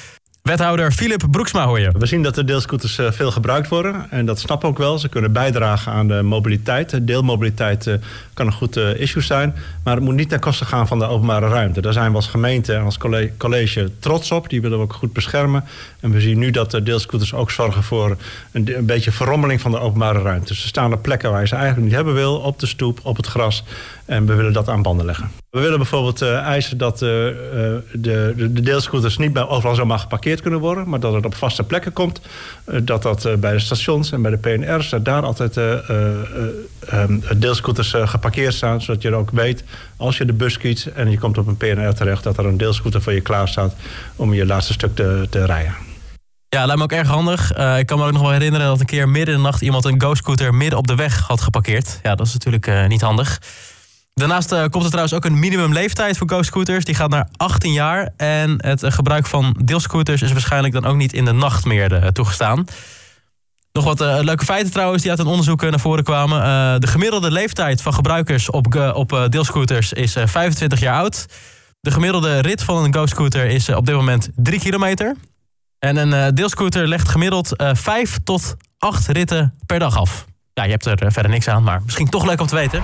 Wethouder 0.46 0.92
Philip 0.92 1.24
Broeksma 1.30 1.66
hoor 1.66 1.80
je. 1.80 1.90
We 1.98 2.06
zien 2.06 2.22
dat 2.22 2.34
de 2.34 2.44
deelscooters 2.44 2.98
uh, 2.98 3.10
veel 3.10 3.30
gebruikt 3.30 3.68
worden. 3.68 4.10
En 4.10 4.26
dat 4.26 4.38
snap 4.38 4.64
ook 4.64 4.78
wel. 4.78 4.98
Ze 4.98 5.08
kunnen 5.08 5.32
bijdragen 5.32 5.92
aan 5.92 6.08
de 6.08 6.22
mobiliteit. 6.22 7.06
Deelmobiliteit 7.06 7.86
uh, 7.86 7.94
kan 8.34 8.46
een 8.46 8.52
goed 8.52 8.76
uh, 8.76 9.00
issue 9.00 9.22
zijn. 9.22 9.54
Maar 9.84 9.94
het 9.94 10.04
moet 10.04 10.14
niet 10.14 10.28
ten 10.28 10.40
koste 10.40 10.64
gaan 10.64 10.86
van 10.86 10.98
de 10.98 11.06
openbare 11.06 11.48
ruimte. 11.48 11.80
Daar 11.80 11.92
zijn 11.92 12.10
we 12.10 12.16
als 12.16 12.26
gemeente 12.26 12.74
en 12.74 12.82
als 12.82 12.98
college 13.38 13.90
trots 13.98 14.30
op. 14.30 14.48
Die 14.48 14.60
willen 14.60 14.78
we 14.78 14.84
ook 14.84 14.92
goed 14.92 15.12
beschermen. 15.12 15.64
En 16.00 16.10
we 16.10 16.20
zien 16.20 16.38
nu 16.38 16.50
dat 16.50 16.70
de 16.70 16.82
deelscooters 16.82 17.34
ook 17.34 17.50
zorgen 17.50 17.82
voor 17.82 18.16
een, 18.52 18.76
een 18.76 18.86
beetje 18.86 19.12
verrommeling 19.12 19.60
van 19.60 19.70
de 19.70 19.78
openbare 19.78 20.22
ruimte. 20.22 20.54
Ze 20.54 20.66
staan 20.66 20.92
op 20.92 21.02
plekken 21.02 21.30
waar 21.30 21.40
je 21.40 21.46
ze 21.46 21.54
eigenlijk 21.54 21.86
niet 21.86 21.94
hebben 21.94 22.14
wil. 22.14 22.36
Op 22.36 22.58
de 22.58 22.66
stoep, 22.66 23.00
op 23.02 23.16
het 23.16 23.26
gras. 23.26 23.64
En 24.06 24.26
we 24.26 24.34
willen 24.34 24.52
dat 24.52 24.68
aan 24.68 24.82
banden 24.82 25.06
leggen. 25.06 25.30
We 25.50 25.60
willen 25.60 25.78
bijvoorbeeld 25.78 26.22
uh, 26.22 26.38
eisen 26.38 26.78
dat 26.78 26.94
uh, 26.94 27.08
de, 27.08 27.82
de, 27.92 28.52
de, 28.52 28.60
deelscooters 28.60 29.16
niet 29.16 29.38
overal 29.38 29.74
zomaar 29.74 29.98
geparkeerd 29.98 30.40
kunnen 30.40 30.60
worden, 30.60 30.88
maar 30.88 31.00
dat 31.00 31.12
het 31.12 31.24
op 31.24 31.34
vaste 31.34 31.62
plekken 31.62 31.92
komt. 31.92 32.20
Dat 32.82 33.02
dat 33.02 33.28
bij 33.40 33.52
de 33.52 33.58
stations 33.58 34.12
en 34.12 34.22
bij 34.22 34.30
de 34.30 34.36
PNR's, 34.36 34.88
dat 34.88 35.04
daar 35.04 35.22
altijd 35.22 35.56
um, 35.56 37.22
deelscooters 37.36 37.94
geparkeerd 37.96 38.54
staan, 38.54 38.80
zodat 38.80 39.02
je 39.02 39.14
ook 39.14 39.30
weet 39.30 39.64
als 39.96 40.16
je 40.18 40.24
de 40.24 40.32
bus 40.32 40.58
kiest 40.58 40.86
en 40.86 41.10
je 41.10 41.18
komt 41.18 41.38
op 41.38 41.46
een 41.46 41.56
PNR 41.56 41.94
terecht, 41.94 42.22
dat 42.22 42.38
er 42.38 42.46
een 42.46 42.56
deelscooter 42.56 43.02
voor 43.02 43.12
je 43.12 43.20
klaar 43.20 43.48
staat 43.48 43.74
om 44.16 44.34
je 44.34 44.46
laatste 44.46 44.72
stuk 44.72 44.94
te, 44.94 45.26
te 45.30 45.44
rijden. 45.44 45.74
Ja, 46.48 46.64
lijkt 46.64 46.76
me 46.76 46.82
ook 46.82 46.92
erg 46.92 47.08
handig. 47.08 47.52
Ik 47.78 47.86
kan 47.86 47.98
me 47.98 48.04
ook 48.04 48.12
nog 48.12 48.22
wel 48.22 48.30
herinneren 48.30 48.66
dat 48.66 48.80
een 48.80 48.86
keer 48.86 49.08
midden 49.08 49.34
in 49.34 49.40
de 49.40 49.46
nacht 49.46 49.60
iemand 49.60 49.84
een 49.84 50.00
Go-scooter 50.00 50.54
midden 50.54 50.78
op 50.78 50.86
de 50.86 50.94
weg 50.94 51.20
had 51.20 51.40
geparkeerd. 51.40 52.00
Ja, 52.02 52.14
dat 52.14 52.26
is 52.26 52.32
natuurlijk 52.32 52.88
niet 52.88 53.00
handig. 53.00 53.38
Daarnaast 54.20 54.52
uh, 54.52 54.64
komt 54.70 54.84
er 54.84 54.90
trouwens 54.90 55.14
ook 55.14 55.24
een 55.24 55.38
minimumleeftijd 55.38 56.18
voor 56.18 56.28
Go-scooters. 56.28 56.84
Die 56.84 56.94
gaat 56.94 57.10
naar 57.10 57.28
18 57.36 57.72
jaar. 57.72 58.12
En 58.16 58.66
het 58.66 58.84
gebruik 58.84 59.26
van 59.26 59.56
deelscooters 59.64 60.22
is 60.22 60.32
waarschijnlijk 60.32 60.74
dan 60.74 60.84
ook 60.84 60.96
niet 60.96 61.12
in 61.12 61.24
de 61.24 61.32
nacht 61.32 61.64
meer 61.64 62.12
toegestaan. 62.12 62.64
Nog 63.72 63.84
wat 63.84 64.00
leuke 64.00 64.44
feiten 64.44 64.72
trouwens 64.72 65.02
die 65.02 65.10
uit 65.10 65.20
een 65.20 65.26
onderzoek 65.26 65.62
naar 65.62 65.80
voren 65.80 66.04
kwamen. 66.04 66.80
de 66.80 66.86
gemiddelde 66.86 67.30
leeftijd 67.30 67.82
van 67.82 67.94
gebruikers 67.94 68.50
op, 68.50 68.92
op 68.94 69.26
deelscooters 69.30 69.92
is 69.92 70.16
25 70.24 70.80
jaar 70.80 70.94
oud. 70.94 71.26
De 71.80 71.90
gemiddelde 71.90 72.38
rit 72.38 72.62
van 72.62 72.84
een 72.84 72.94
Go-scooter 72.94 73.46
is 73.46 73.68
op 73.68 73.86
dit 73.86 73.94
moment 73.94 74.28
3 74.34 74.58
kilometer. 74.58 75.16
En 75.78 75.96
een 75.96 76.34
deelscooter 76.34 76.88
legt 76.88 77.08
gemiddeld 77.08 77.60
uh, 77.60 77.70
eh, 77.70 77.76
5 77.76 78.18
tot 78.24 78.56
8 78.78 79.06
ritten 79.06 79.54
per 79.66 79.78
dag 79.78 79.96
af. 79.96 80.24
Ja, 80.54 80.64
je 80.64 80.70
hebt 80.70 80.86
er 80.86 81.12
verder 81.12 81.30
niks 81.30 81.48
aan, 81.48 81.62
maar 81.62 81.82
misschien 81.84 82.08
toch 82.08 82.24
leuk 82.24 82.40
om 82.40 82.46
te 82.46 82.54
weten. 82.54 82.82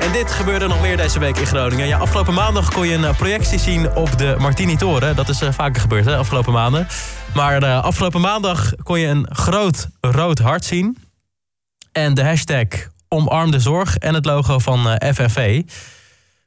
En 0.00 0.12
dit 0.12 0.32
gebeurde 0.32 0.66
nog 0.66 0.80
meer 0.80 0.96
deze 0.96 1.18
week 1.18 1.36
in 1.36 1.46
Groningen. 1.46 1.86
Ja, 1.86 1.98
afgelopen 1.98 2.34
maandag 2.34 2.72
kon 2.72 2.86
je 2.86 2.94
een 2.94 3.16
projectie 3.16 3.58
zien 3.58 3.94
op 3.94 4.18
de 4.18 4.36
Martini-toren. 4.38 5.16
Dat 5.16 5.28
is 5.28 5.40
vaker 5.50 5.80
gebeurd, 5.80 6.04
hè, 6.04 6.16
afgelopen 6.16 6.52
maanden. 6.52 6.88
Maar 7.34 7.64
afgelopen 7.64 8.20
maandag 8.20 8.72
kon 8.82 9.00
je 9.00 9.06
een 9.06 9.26
groot 9.30 9.88
rood 10.00 10.38
hart 10.38 10.64
zien. 10.64 10.96
En 11.92 12.14
de 12.14 12.24
hashtag 12.24 12.66
omarm 13.08 13.50
de 13.50 13.60
zorg 13.60 13.96
en 13.96 14.14
het 14.14 14.24
logo 14.24 14.58
van 14.58 15.00
FNV. 15.14 15.62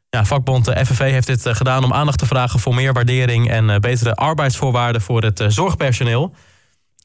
Ja, 0.10 0.26
vakbond 0.26 0.68
eh, 0.68 0.86
FNV 0.86 1.00
heeft 1.00 1.28
dit 1.28 1.46
eh, 1.46 1.56
gedaan 1.56 1.84
om 1.84 1.94
aandacht 1.94 2.18
te 2.18 2.26
vragen 2.26 2.60
voor 2.60 2.76
meer 2.76 2.94
waardering 2.94 3.50
en 3.50 3.70
eh, 3.70 3.80
betere 3.80 4.16
arbeidsvoorwaarden 4.16 5.02
voor 5.02 5.24
het 5.24 5.44
zorgpersoneel. 5.48 6.36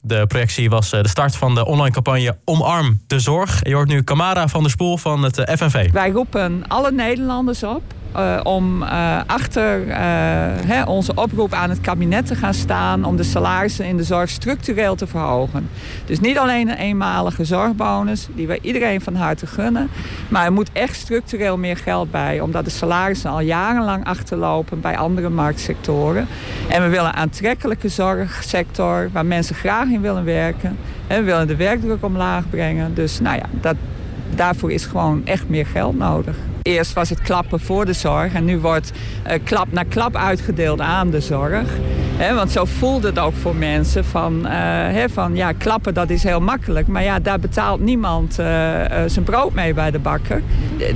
De 0.06 0.26
projectie 0.26 0.70
was 0.70 0.90
de 0.90 1.08
start 1.08 1.36
van 1.36 1.54
de 1.54 1.66
online 1.66 1.90
campagne 1.90 2.36
Omarm 2.44 3.00
de 3.06 3.20
Zorg. 3.20 3.60
Je 3.62 3.74
hoort 3.74 3.88
nu 3.88 4.04
Camara 4.04 4.48
van 4.48 4.62
der 4.62 4.70
Spoel 4.70 4.96
van 4.96 5.22
het 5.22 5.52
FNV. 5.56 5.90
Wij 5.90 6.10
roepen 6.10 6.64
alle 6.68 6.92
Nederlanders 6.92 7.62
op 7.62 7.82
uh, 8.18 8.40
om 8.42 8.82
uh, 8.82 9.20
achter 9.26 9.86
uh, 9.86 9.94
hè, 10.66 10.82
onze 10.84 11.14
oproep 11.14 11.52
aan 11.52 11.70
het 11.70 11.80
kabinet 11.80 12.26
te 12.26 12.34
gaan 12.34 12.54
staan 12.54 13.04
om 13.04 13.16
de 13.16 13.22
salarissen 13.22 13.84
in 13.84 13.96
de 13.96 14.02
zorg 14.02 14.30
structureel 14.30 14.94
te 14.94 15.06
verhogen. 15.06 15.68
Dus 16.04 16.20
niet 16.20 16.38
alleen 16.38 16.68
een 16.68 16.76
eenmalige 16.76 17.44
zorgbonus, 17.44 18.28
die 18.34 18.46
wij 18.46 18.58
iedereen 18.62 19.00
van 19.00 19.14
harte 19.14 19.46
gunnen, 19.46 19.88
maar 20.28 20.44
er 20.44 20.52
moet 20.52 20.70
echt 20.72 20.96
structureel 20.96 21.58
meer 21.58 21.76
geld 21.76 22.10
bij, 22.10 22.40
omdat 22.40 22.64
de 22.64 22.70
salarissen 22.70 23.30
al 23.30 23.40
jarenlang 23.40 24.04
achterlopen 24.04 24.80
bij 24.80 24.96
andere 24.96 25.28
marktsectoren. 25.28 26.26
En 26.68 26.82
we 26.82 26.88
willen 26.88 27.08
een 27.08 27.14
aantrekkelijke 27.14 27.88
zorgsector 27.88 29.08
waar 29.12 29.26
mensen 29.26 29.54
graag 29.54 29.88
in 29.88 30.00
willen 30.00 30.24
werken. 30.24 30.76
En 31.06 31.18
we 31.18 31.24
willen 31.24 31.46
de 31.46 31.56
werkdruk 31.56 32.04
omlaag 32.04 32.50
brengen. 32.50 32.94
Dus 32.94 33.20
nou 33.20 33.36
ja, 33.36 33.46
dat, 33.60 33.76
daarvoor 34.34 34.72
is 34.72 34.84
gewoon 34.84 35.22
echt 35.24 35.48
meer 35.48 35.66
geld 35.66 35.98
nodig. 35.98 36.36
Eerst 36.62 36.92
was 36.92 37.08
het 37.08 37.20
klappen 37.20 37.60
voor 37.60 37.84
de 37.84 37.92
zorg 37.92 38.34
en 38.34 38.44
nu 38.44 38.58
wordt 38.58 38.92
uh, 39.26 39.32
klap 39.44 39.72
na 39.72 39.82
klap 39.82 40.16
uitgedeeld 40.16 40.80
aan 40.80 41.10
de 41.10 41.20
zorg. 41.20 41.68
Want 42.18 42.50
zo 42.50 42.64
voelde 42.64 43.06
het 43.06 43.18
ook 43.18 43.34
voor 43.34 43.56
mensen 43.56 44.04
van, 44.04 44.46
van 45.12 45.36
ja, 45.36 45.52
klappen 45.52 45.94
dat 45.94 46.10
is 46.10 46.22
heel 46.22 46.40
makkelijk. 46.40 46.86
Maar 46.86 47.02
ja, 47.02 47.18
daar 47.18 47.38
betaalt 47.38 47.80
niemand 47.80 48.34
zijn 49.06 49.24
brood 49.24 49.52
mee 49.52 49.74
bij 49.74 49.90
de 49.90 49.98
bakker. 49.98 50.42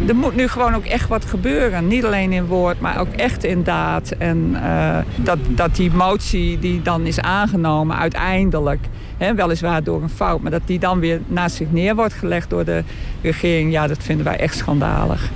Er 0.09 0.17
moet 0.17 0.37
nu 0.37 0.49
gewoon 0.49 0.75
ook 0.75 0.85
echt 0.85 1.09
wat 1.09 1.25
gebeuren. 1.25 1.87
Niet 1.87 2.05
alleen 2.05 2.33
in 2.33 2.47
woord, 2.47 2.81
maar 2.81 3.01
ook 3.01 3.13
echt 3.17 3.45
in 3.45 3.63
daad. 3.63 4.11
En 4.19 4.57
dat, 5.17 5.39
dat 5.49 5.77
die 5.77 5.91
motie 5.91 6.59
die 6.59 6.83
dan 6.83 7.07
is 7.07 7.21
aangenomen 7.21 7.97
uiteindelijk 7.97 8.81
weliswaar 9.37 9.83
door 9.83 10.03
een 10.03 10.09
fout, 10.09 10.41
maar 10.41 10.51
dat 10.51 10.63
die 10.65 10.79
dan 10.79 11.01
weer 11.01 11.21
naast 11.27 11.57
zich 11.57 11.71
neer 11.71 11.95
wordt 11.95 12.15
gelegd 12.15 12.51
door 12.51 12.65
de 12.65 12.85
regering, 13.23 13.73
ja, 13.73 13.87
dat 13.87 14.03
vinden 14.03 14.25
wij 14.25 14.37
echt 14.37 14.57
schandalig. 14.57 15.31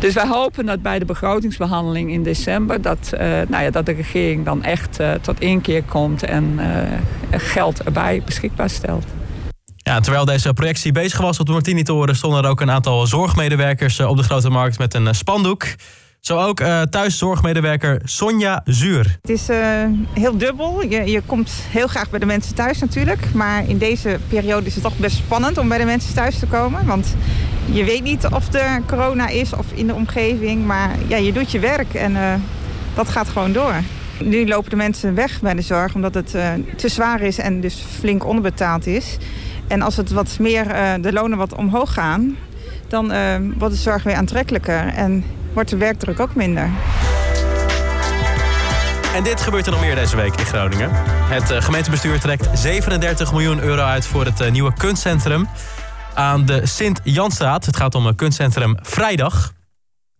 Dus 0.00 0.14
wij 0.14 0.26
hopen 0.26 0.66
dat 0.66 0.82
bij 0.82 0.98
de 0.98 1.04
begrotingsbehandeling 1.04 2.10
in 2.10 2.22
december, 2.22 2.82
dat, 2.82 3.10
uh, 3.14 3.20
nou 3.48 3.64
ja, 3.64 3.70
dat 3.70 3.86
de 3.86 3.92
regering 3.92 4.44
dan 4.44 4.62
echt 4.64 5.00
uh, 5.00 5.12
tot 5.12 5.40
inkeer 5.40 5.82
komt 5.82 6.22
en 6.22 6.58
uh, 6.58 7.38
geld 7.38 7.82
erbij 7.82 8.22
beschikbaar 8.24 8.70
stelt. 8.70 9.04
Ja, 9.76 10.00
terwijl 10.00 10.24
deze 10.24 10.52
projectie 10.52 10.92
bezig 10.92 11.20
was 11.20 11.40
op 11.40 11.46
de 11.46 11.52
Martini-toren, 11.52 12.16
stonden 12.16 12.44
er 12.44 12.50
ook 12.50 12.60
een 12.60 12.70
aantal 12.70 13.06
zorgmedewerkers 13.06 14.00
op 14.00 14.16
de 14.16 14.22
grote 14.22 14.50
markt 14.50 14.78
met 14.78 14.94
een 14.94 15.14
spandoek. 15.14 15.64
Zo 16.20 16.38
ook 16.38 16.60
uh, 16.60 16.82
thuiszorgmedewerker 16.82 18.00
Sonja 18.04 18.60
Zuur. 18.64 19.18
Het 19.20 19.30
is 19.30 19.50
uh, 19.50 19.58
heel 20.12 20.38
dubbel. 20.38 20.82
Je, 20.82 21.04
je 21.04 21.22
komt 21.26 21.50
heel 21.70 21.86
graag 21.86 22.10
bij 22.10 22.18
de 22.18 22.26
mensen 22.26 22.54
thuis 22.54 22.78
natuurlijk. 22.78 23.34
Maar 23.34 23.68
in 23.68 23.78
deze 23.78 24.18
periode 24.28 24.66
is 24.66 24.74
het 24.74 24.82
toch 24.82 24.96
best 24.96 25.16
spannend 25.16 25.58
om 25.58 25.68
bij 25.68 25.78
de 25.78 25.84
mensen 25.84 26.14
thuis 26.14 26.38
te 26.38 26.46
komen. 26.46 26.86
Want 26.86 27.14
je 27.72 27.84
weet 27.84 28.02
niet 28.02 28.26
of 28.26 28.54
er 28.54 28.82
corona 28.86 29.28
is 29.28 29.54
of 29.54 29.66
in 29.74 29.86
de 29.86 29.94
omgeving. 29.94 30.66
Maar 30.66 30.90
ja, 31.06 31.16
je 31.16 31.32
doet 31.32 31.50
je 31.50 31.58
werk 31.58 31.94
en 31.94 32.12
uh, 32.12 32.34
dat 32.94 33.08
gaat 33.08 33.28
gewoon 33.28 33.52
door. 33.52 33.74
Nu 34.18 34.48
lopen 34.48 34.70
de 34.70 34.76
mensen 34.76 35.14
weg 35.14 35.40
bij 35.40 35.54
de 35.54 35.62
zorg 35.62 35.94
omdat 35.94 36.14
het 36.14 36.30
te 36.76 36.88
zwaar 36.88 37.20
is 37.20 37.38
en 37.38 37.60
dus 37.60 37.84
flink 37.98 38.26
onderbetaald 38.26 38.86
is. 38.86 39.16
En 39.66 39.82
als 39.82 39.96
het 39.96 40.10
wat 40.10 40.36
meer, 40.40 40.64
de 41.00 41.12
lonen 41.12 41.38
wat 41.38 41.54
omhoog 41.54 41.92
gaan, 41.92 42.36
dan 42.88 43.12
wordt 43.58 43.74
de 43.74 43.80
zorg 43.80 44.02
weer 44.02 44.14
aantrekkelijker. 44.14 44.86
En 44.86 45.24
wordt 45.52 45.70
de 45.70 45.76
werkdruk 45.76 46.20
ook 46.20 46.34
minder. 46.34 46.70
En 49.14 49.22
dit 49.22 49.40
gebeurt 49.40 49.66
er 49.66 49.72
nog 49.72 49.80
meer 49.80 49.94
deze 49.94 50.16
week 50.16 50.36
in 50.36 50.44
Groningen. 50.44 50.90
Het 51.28 51.64
gemeentebestuur 51.64 52.20
trekt 52.20 52.58
37 52.58 53.32
miljoen 53.32 53.60
euro 53.60 53.82
uit 53.82 54.06
voor 54.06 54.24
het 54.24 54.50
nieuwe 54.50 54.72
kunstcentrum 54.76 55.48
aan 56.14 56.46
de 56.46 56.66
Sint-Janstraat. 56.66 57.66
Het 57.66 57.76
gaat 57.76 57.94
om 57.94 58.06
een 58.06 58.14
kunstcentrum 58.14 58.76
Vrijdag. 58.82 59.52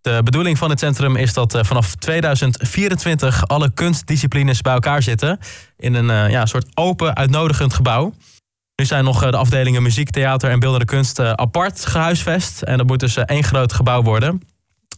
De 0.01 0.21
bedoeling 0.25 0.59
van 0.59 0.71
het 0.71 0.79
centrum 0.79 1.17
is 1.17 1.33
dat 1.33 1.55
uh, 1.55 1.63
vanaf 1.65 1.95
2024 1.95 3.47
alle 3.47 3.71
kunstdisciplines 3.75 4.61
bij 4.61 4.73
elkaar 4.73 5.03
zitten 5.03 5.39
in 5.77 5.95
een 5.95 6.31
ja, 6.31 6.47
soort 6.47 6.67
open, 6.75 7.17
uitnodigend 7.17 7.75
gebouw. 7.75 8.15
Nu 8.77 8.85
zijn 8.85 9.05
nog 9.05 9.31
de 9.31 9.37
afdelingen 9.37 9.83
muziek, 9.83 10.11
theater 10.11 10.51
en 10.51 10.61
beeldende 10.61 10.87
kunst 10.87 11.21
apart 11.21 11.87
gehuisvest. 11.87 12.63
En 12.63 12.79
dat 12.79 12.87
moet 12.87 13.01
dus 13.01 13.17
één 13.17 13.45
groot 13.45 13.73
gebouw 13.73 14.03
worden. 14.03 14.43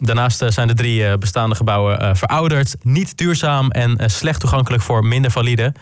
Daarnaast 0.02 0.42
eh, 0.42 0.48
zijn 0.48 0.68
de 0.68 0.74
drie 0.74 1.06
eh, 1.06 1.18
bestaande 1.18 1.54
gebouwen 1.54 2.00
eh, 2.00 2.14
verouderd, 2.14 2.76
niet 2.82 3.16
duurzaam 3.16 3.70
en 3.70 4.10
slecht 4.10 4.40
toegankelijk 4.40 4.82
voor 4.82 5.04
minder 5.04 5.30
valide. 5.30 5.74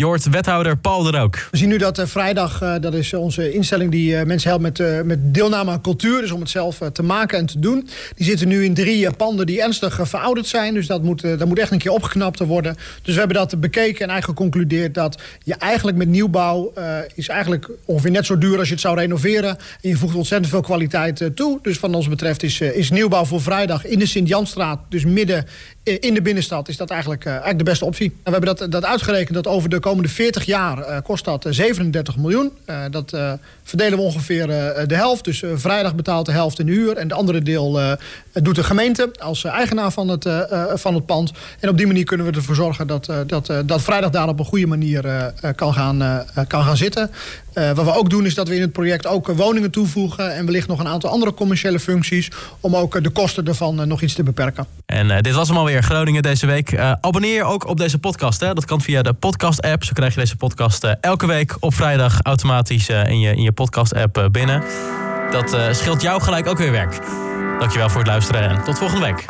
Je 0.00 0.06
hoort 0.06 0.28
wethouder 0.28 0.76
Paul 0.76 1.14
er 1.14 1.20
ook. 1.20 1.48
We 1.50 1.56
zien 1.56 1.68
nu 1.68 1.78
dat 1.78 1.98
uh, 1.98 2.06
vrijdag, 2.06 2.62
uh, 2.62 2.74
dat 2.80 2.94
is 2.94 3.14
onze 3.14 3.52
instelling 3.52 3.90
die 3.90 4.12
uh, 4.12 4.22
mensen 4.22 4.48
helpt 4.48 4.62
met, 4.62 5.04
met 5.04 5.34
deelname 5.34 5.70
aan 5.70 5.80
cultuur. 5.80 6.20
Dus 6.20 6.30
om 6.30 6.40
het 6.40 6.50
zelf 6.50 6.78
te 6.92 7.02
maken 7.02 7.38
en 7.38 7.46
te 7.46 7.58
doen. 7.58 7.88
Die 8.14 8.26
zitten 8.26 8.48
nu 8.48 8.64
in 8.64 8.74
drie 8.74 9.12
panden 9.12 9.46
die 9.46 9.62
ernstig 9.62 10.00
verouderd 10.02 10.46
zijn. 10.46 10.74
Dus 10.74 10.86
dat 10.86 11.02
moet, 11.02 11.20
dat 11.20 11.44
moet 11.44 11.58
echt 11.58 11.70
een 11.70 11.78
keer 11.78 11.90
opgeknapt 11.90 12.38
worden. 12.38 12.76
Dus 13.02 13.12
we 13.14 13.18
hebben 13.18 13.36
dat 13.36 13.60
bekeken 13.60 14.02
en 14.02 14.10
eigenlijk 14.10 14.38
geconcludeerd 14.38 14.94
dat 14.94 15.20
je 15.42 15.54
eigenlijk 15.54 15.96
met 15.96 16.08
nieuwbouw 16.08 16.72
is 17.14 17.28
eigenlijk 17.28 17.70
ongeveer 17.84 18.10
net 18.10 18.26
zo 18.26 18.38
duur 18.38 18.58
als 18.58 18.66
je 18.66 18.72
het 18.72 18.82
zou 18.82 18.98
renoveren. 18.98 19.56
En 19.80 19.88
je 19.88 19.96
voegt 19.96 20.14
ontzettend 20.14 20.50
veel 20.50 20.60
kwaliteit 20.60 21.30
toe. 21.34 21.58
Dus 21.62 21.78
van 21.78 21.94
ons 21.94 22.08
betreft 22.08 22.42
is, 22.42 22.60
is 22.60 22.90
nieuwbouw 22.90 23.24
voor 23.24 23.40
vrijdag 23.40 23.86
in 23.86 23.98
de 23.98 24.06
Sint-Janstraat, 24.06 24.80
dus 24.88 25.04
midden 25.04 25.46
in 25.82 26.14
de 26.14 26.22
binnenstad, 26.22 26.68
is 26.68 26.76
dat 26.76 26.90
eigenlijk, 26.90 27.24
eigenlijk 27.24 27.58
de 27.58 27.64
beste 27.64 27.84
optie. 27.84 28.16
We 28.24 28.30
hebben 28.30 28.56
dat, 28.56 28.72
dat 28.72 28.84
uitgerekend 28.84 29.34
dat 29.34 29.46
over 29.46 29.68
de 29.68 29.78
komende 29.78 30.08
40 30.08 30.44
jaar 30.44 30.78
uh, 30.78 30.96
kost 31.02 31.24
dat 31.24 31.46
37 31.50 32.14
eh, 32.14 32.20
miljoen. 32.20 32.52
Dat 32.90 33.16
verdelen 33.62 33.98
we 33.98 34.04
ongeveer 34.04 34.46
de 34.86 34.94
helft. 34.94 35.24
Dus 35.24 35.42
vrijdag 35.54 35.94
betaalt 35.94 36.26
de 36.26 36.32
helft 36.32 36.58
in 36.58 36.66
de 36.66 36.72
huur. 36.72 36.96
En 36.96 37.08
de 37.08 37.14
andere 37.14 37.42
deel 37.42 37.96
doet 38.32 38.54
de 38.54 38.64
gemeente 38.64 39.10
als 39.18 39.44
eigenaar 39.44 39.90
van 39.90 40.08
het, 40.08 40.28
van 40.74 40.94
het 40.94 41.06
pand. 41.06 41.32
En 41.60 41.68
op 41.68 41.76
die 41.76 41.86
manier 41.86 42.04
kunnen 42.04 42.26
we 42.26 42.32
ervoor 42.32 42.54
zorgen 42.54 42.86
dat, 42.86 43.12
dat, 43.26 43.52
dat 43.66 43.82
vrijdag 43.82 44.10
daar 44.10 44.28
op 44.28 44.38
een 44.38 44.44
goede 44.44 44.66
manier 44.66 45.32
kan, 45.54 45.74
gaan, 45.74 46.26
kan 46.46 46.64
gaan 46.64 46.76
zitten. 46.76 47.10
Uh, 47.54 47.70
wat 47.70 47.84
we 47.84 47.94
ook 47.94 48.10
doen 48.10 48.26
is 48.26 48.34
dat 48.34 48.48
we 48.48 48.54
in 48.54 48.60
het 48.60 48.72
project 48.72 49.06
ook 49.06 49.26
woningen 49.26 49.70
toevoegen... 49.70 50.34
en 50.34 50.44
wellicht 50.44 50.68
nog 50.68 50.78
een 50.78 50.88
aantal 50.88 51.10
andere 51.10 51.34
commerciële 51.34 51.80
functies... 51.80 52.30
om 52.60 52.76
ook 52.76 53.02
de 53.02 53.10
kosten 53.10 53.46
ervan 53.46 53.88
nog 53.88 54.02
iets 54.02 54.14
te 54.14 54.22
beperken. 54.22 54.66
En 54.86 55.22
dit 55.22 55.34
was 55.34 55.48
hem 55.48 55.56
alweer, 55.56 55.82
Groningen 55.82 56.22
deze 56.22 56.46
week. 56.46 56.78
abonneer 56.78 57.44
ook 57.44 57.66
op 57.66 57.76
deze 57.76 57.98
podcast. 57.98 58.40
Hè? 58.40 58.54
Dat 58.54 58.64
kan 58.64 58.80
via 58.80 59.02
de 59.02 59.12
podcast-app. 59.12 59.84
Zo 59.84 59.92
krijg 59.92 60.14
je 60.14 60.20
deze 60.20 60.36
podcast 60.36 60.86
elke 61.00 61.26
week 61.26 61.56
op 61.60 61.74
vrijdag 61.74 62.20
automatisch 62.22 62.88
in 62.88 63.20
je, 63.20 63.30
in 63.30 63.42
je 63.42 63.52
podcast-app 63.52 64.28
binnen. 64.32 64.62
Dat 65.30 65.76
scheelt 65.76 66.02
jou 66.02 66.22
gelijk 66.22 66.46
ook 66.46 66.58
weer 66.58 66.72
werk. 66.72 66.98
Dankjewel 67.58 67.88
voor 67.88 68.00
het 68.00 68.08
luisteren 68.08 68.48
en 68.48 68.64
tot 68.64 68.78
volgende 68.78 69.06
week. 69.06 69.24